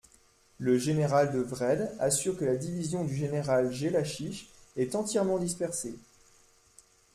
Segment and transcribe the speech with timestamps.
[0.57, 5.93] Le général de Wrede assure que la division du général Jellachich est entièrement dispersée.